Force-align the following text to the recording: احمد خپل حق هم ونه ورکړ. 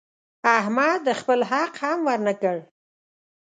احمد 0.57 1.03
خپل 1.19 1.39
حق 1.51 1.73
هم 1.83 1.99
ونه 2.07 2.31
ورکړ. 2.35 2.57